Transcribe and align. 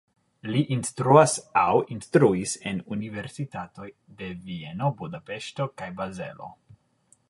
Li 0.53 0.61
instruas 0.75 1.35
aŭ 1.65 1.75
instruis 1.97 2.55
en 2.71 2.81
universitatoj 2.97 3.89
de 4.23 4.33
Vieno, 4.49 4.93
Budapeŝto 5.03 5.71
kaj 5.83 5.97
Bazelo. 6.03 6.55